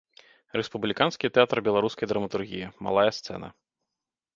Рэспубліканскі 0.59 1.31
тэатр 1.37 1.57
беларускай 1.69 2.05
драматургіі, 2.15 2.67
малая 2.89 3.09
сцэна. 3.23 3.57